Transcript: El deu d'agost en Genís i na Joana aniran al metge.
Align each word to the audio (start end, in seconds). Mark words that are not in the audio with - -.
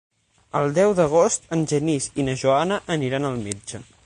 El 0.59 0.73
deu 0.77 0.93
d'agost 1.01 1.45
en 1.57 1.63
Genís 1.75 2.09
i 2.23 2.29
na 2.31 2.39
Joana 2.45 2.81
aniran 2.97 3.33
al 3.35 3.43
metge. 3.49 3.89